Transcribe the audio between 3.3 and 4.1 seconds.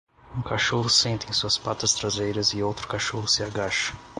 agacha.